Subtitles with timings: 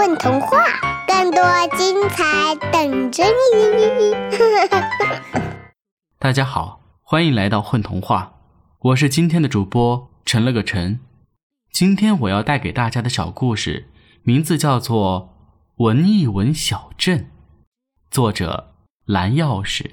[0.00, 0.64] 混童话，
[1.06, 1.42] 更多
[1.76, 3.22] 精彩等着
[3.54, 4.14] 你！
[6.18, 8.32] 大家好，欢迎来到混童话，
[8.78, 11.00] 我是今天的主播陈了个陈。
[11.70, 13.90] 今天我要带给大家的小故事，
[14.22, 15.34] 名字叫做
[15.84, 17.18] 《闻一闻小镇》，
[18.10, 18.72] 作者
[19.04, 19.90] 蓝钥匙。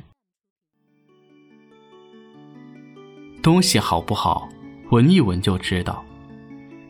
[3.44, 4.48] 东西好不好，
[4.92, 6.05] 闻一闻就知道。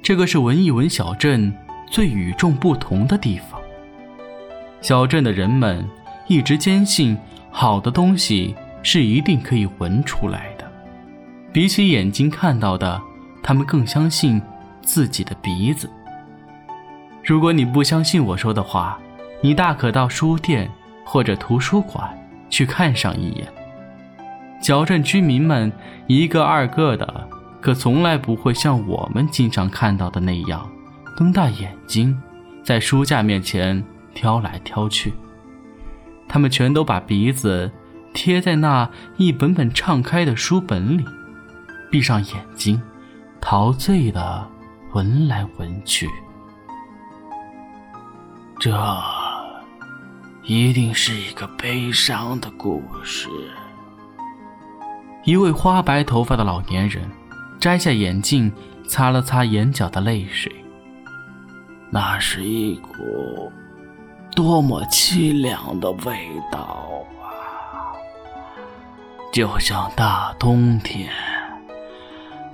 [0.04, 1.52] 这个是闻一闻小镇
[1.90, 3.60] 最与众不同的地方。
[4.82, 5.88] 小镇的人们
[6.28, 7.18] 一直坚信，
[7.50, 10.66] 好的东西是一定可以闻出来的。
[11.52, 13.02] 比起眼睛看到的，
[13.42, 14.42] 他们更相信
[14.82, 15.89] 自己的鼻子。
[17.24, 19.00] 如果你不相信我说的话，
[19.42, 20.69] 你大可到书店
[21.04, 22.08] 或者图书馆
[22.50, 23.47] 去看上一眼。
[24.61, 25.72] 小镇居民们
[26.06, 27.28] 一个二个的。
[27.60, 30.69] 可从来不会像我们经常看到的那样，
[31.18, 32.16] 瞪大眼睛，
[32.64, 35.12] 在书架面前挑来挑去。
[36.30, 37.72] 他们全都把鼻子
[38.14, 41.03] 贴在那一本本敞开的书本里，
[41.89, 42.80] 闭上眼睛，
[43.41, 44.47] 陶醉的
[44.94, 46.08] 闻来闻去。
[48.59, 48.72] 这
[50.44, 53.28] 一定是一个悲伤的故事。
[55.23, 57.09] 一位花白头发的老年人。
[57.59, 58.52] 摘下眼镜，
[58.88, 60.53] 擦了擦眼角的泪水。
[61.89, 63.52] 那是一股
[64.35, 66.59] 多么凄凉的味道
[67.21, 67.95] 啊！
[69.31, 71.09] 就像大冬天，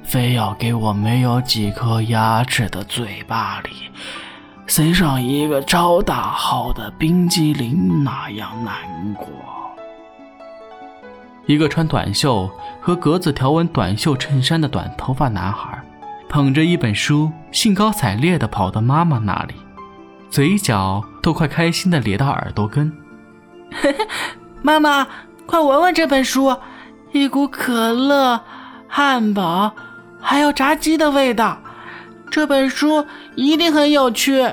[0.03, 3.90] 非要给我没有几颗牙齿的嘴巴里
[4.67, 9.28] 塞上一个超大号的冰激凌那样难过。
[11.45, 15.83] 一个穿短袖和格子条纹短袖衬衫的短头发男孩，
[16.34, 19.53] 捧着一本书，兴高采烈地跑到妈妈那里，
[20.31, 22.92] 嘴角都快开心地咧到耳朵根。
[24.64, 25.08] 妈妈，
[25.45, 26.58] 快闻闻这本书，
[27.12, 28.41] 一股可乐、
[28.88, 29.72] 汉堡
[30.19, 31.59] 还有炸鸡的味道。
[32.31, 34.44] 这本书一定很有趣。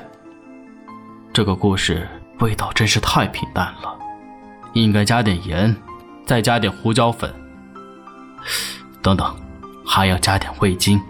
[1.33, 2.07] 这个故事
[2.41, 3.97] 味道真是太平淡了，
[4.73, 5.75] 应该加点盐。
[6.27, 7.33] 再加点胡椒粉，
[9.01, 9.35] 等等，
[9.83, 11.01] 还要加点味精，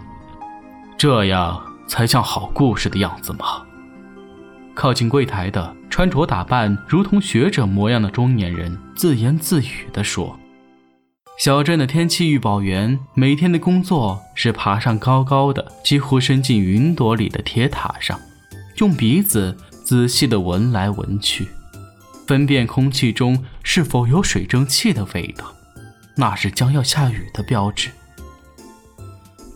[1.02, 3.66] 这样才像好故事的样子嘛。
[4.72, 10.38] 靠近柜台的穿着打扮如同学者模样的中年人自言自语地说
[11.36, 18.16] ：“小镇的天气预报员每天的工作是爬上高高的、几乎伸进云朵里的铁塔上，
[18.76, 21.48] 用鼻子仔细地闻来闻去。”
[22.28, 25.52] 分辨空气中是否有水蒸气的味道，
[26.16, 27.90] 那是将要下雨的标志。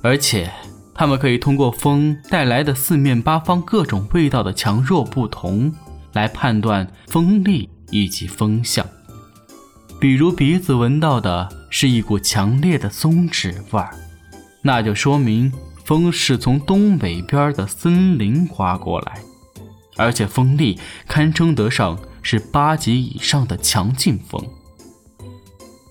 [0.03, 0.53] 而且，
[0.97, 5.73] 他们可以通过风带来的四面八方各种味道的强弱不同，
[6.15, 8.87] 来判断风力以及风向。
[10.01, 13.91] 比如，鼻子闻到的是一股强烈的松脂味儿，
[14.63, 15.53] 那就说明
[15.85, 19.21] 风是从东北边的森林刮过来，
[19.97, 21.99] 而且风力堪称得上。
[22.29, 24.45] 是八级以上的强劲风。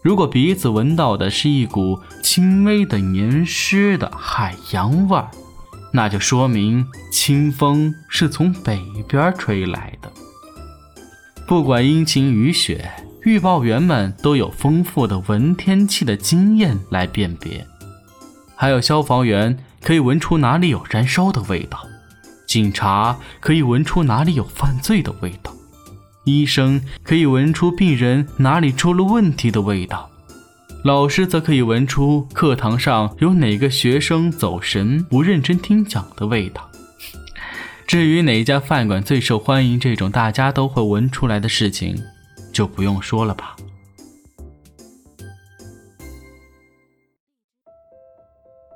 [0.05, 5.31] 如果鼻子闻到的是一股轻微的黏湿的海洋味儿，
[5.91, 10.11] 那就说明清风是从北边吹来的。
[11.47, 12.87] 不管阴晴雨雪，
[13.23, 17.65] 预报员们都有丰富的闻天气的经验来辨别。
[18.55, 21.83] 还有消防员可以闻出哪里有燃烧的味道，
[22.45, 25.51] 警察可以闻出哪里有犯罪的味道。
[26.25, 30.09] 医生可以闻出病人哪里出了问题的味道，
[30.83, 36.69] 老师则可以闻出课堂上有哪个学生走神不认真听讲的味道。
[37.87, 41.95] 至于哪家饭馆最受欢迎，这种大家都会闻出来的事情，
[42.51, 43.55] 就不用说了吧。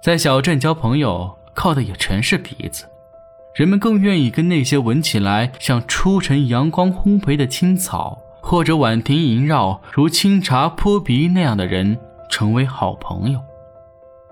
[0.04, 2.86] 在小镇交朋友，靠的也全是鼻子。
[3.60, 12.00] 人们更愿意跟那些闻起来像初晨阳光烘焙的青草，或者晚庭萦绕如清茶扑鼻那样的人
[12.30, 13.42] 成为好朋友。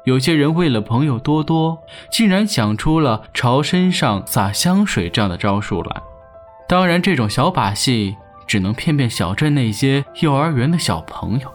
[0.06, 1.78] 有些人为了朋友多多，
[2.10, 6.02] 竟然想出了朝身上洒香水这样的招数来。
[6.66, 8.16] 当然，这种小把戏
[8.48, 11.52] 只能骗骗小镇那些幼儿园的小朋友。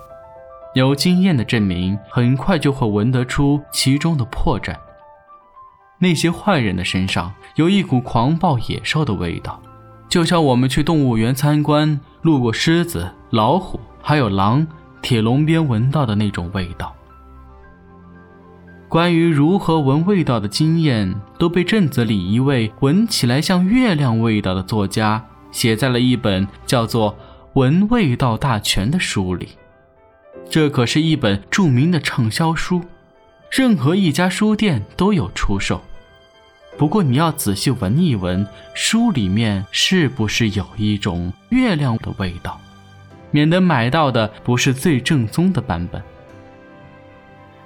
[0.75, 4.76] 有经验的镇民很快就会闻得出其中的破绽。
[6.02, 9.62] 那些坏人的身上有一股狂暴野兽的味道，
[10.08, 14.66] 就像我们去动物园参观，路过狮子、老虎还有狼，
[15.00, 16.93] 铁笼边闻到的那种味道。
[18.88, 27.12] 关于如何闻味道的经验，都被镇子里一位闻起来像月亮味道的作家写在了一本叫做
[27.52, 29.50] 《闻味道大全》的书里。
[30.50, 32.82] 这可是一本著名的畅销书，
[33.52, 35.81] 任何一家书店都有出售。
[36.78, 42.60] 不过你要仔细闻一闻，书里面是不是有一种月亮的味道，
[43.30, 46.02] 免得买到的不是最正宗的版本。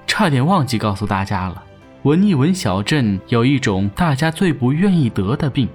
[0.06, 1.62] 差点忘记告诉大家了，
[2.02, 5.68] 闻一闻小镇有一种大家最不愿意得的病，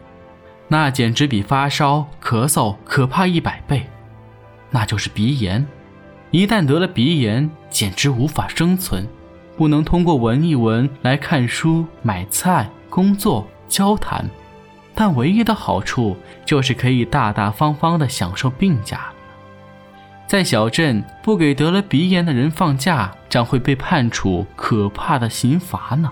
[0.67, 3.85] 那简直比发烧、咳嗽可怕一百倍，
[4.69, 5.65] 那就是鼻炎。
[6.31, 9.07] 一旦得了鼻炎，简直无法生存，
[9.57, 14.29] 不能通过闻一闻来看书、买菜、工作、交谈，
[14.93, 16.15] 但唯一的好处
[16.45, 19.11] 就是可以大大方方地享受病假。
[20.27, 26.11] 在小镇不给得了鼻炎的人放假，将会被判处可怕的刑罚呢。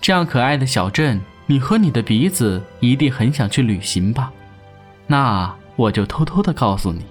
[0.00, 4.30] 这样可爱的小镇，你和你的鼻子一定很想去旅行吧？
[5.06, 7.04] 那我就偷偷的告诉你，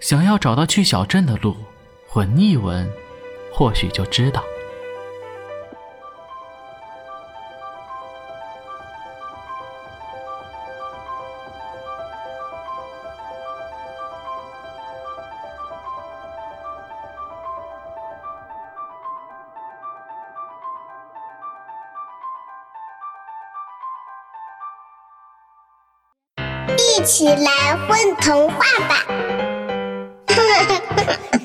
[0.00, 1.56] 想要找到去小镇的路，
[2.14, 2.88] 闻一闻，
[3.52, 4.42] 或许就知道。
[26.74, 28.56] 一起来混童话
[28.88, 29.06] 吧！